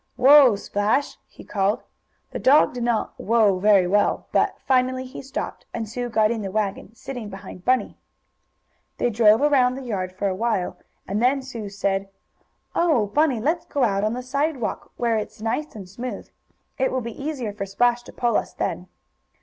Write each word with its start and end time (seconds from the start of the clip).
Whoa, 0.15 0.55
Splash!" 0.55 1.17
he 1.27 1.43
called. 1.43 1.83
The 2.31 2.39
dog 2.39 2.73
did 2.73 2.81
not 2.83 3.13
"whoa" 3.17 3.59
very 3.59 3.85
well, 3.85 4.25
but 4.31 4.55
finally 4.65 5.05
he 5.05 5.21
stopped, 5.21 5.67
and 5.75 5.87
Sue 5.87 6.09
got 6.09 6.31
in 6.31 6.41
the 6.41 6.49
wagon, 6.49 6.95
sitting 6.95 7.29
behind 7.29 7.63
Bunny. 7.65 7.99
They 8.97 9.11
drove 9.11 9.43
around 9.43 9.75
the 9.75 9.83
yard 9.83 10.11
for 10.11 10.27
a 10.27 10.33
while, 10.33 10.75
and 11.07 11.21
then 11.21 11.43
Sue 11.43 11.69
said: 11.69 12.09
"Oh, 12.73 13.05
Bunny, 13.13 13.39
let's 13.39 13.65
go 13.67 13.83
out 13.83 14.03
on 14.03 14.13
the 14.13 14.23
sidewalk, 14.23 14.91
where 14.97 15.17
it's 15.17 15.39
nice 15.39 15.75
and 15.75 15.87
smooth. 15.87 16.27
It 16.79 16.91
will 16.91 17.01
be 17.01 17.23
easier 17.23 17.53
for 17.53 17.67
Splash 17.67 18.01
to 18.01 18.11
pull 18.11 18.37
us 18.37 18.53
then." 18.53 18.87